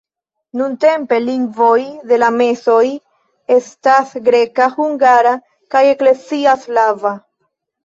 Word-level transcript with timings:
Nuntempe 0.59 1.19
lingvoj 1.25 1.83
de 2.11 2.17
la 2.23 2.29
mesoj 2.37 2.81
estas 3.59 4.17
greka, 4.31 4.71
hungara 4.81 5.37
kaj 5.77 5.85
eklezia 5.93 6.59
slava. 6.67 7.17